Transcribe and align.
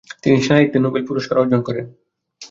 তিনি 0.23 0.37
সাহিত্যে 0.41 0.77
নোবেল 0.79 1.03
পুরস্কার 1.07 1.35
অর্জন 1.37 1.61
করেন। 1.67 1.85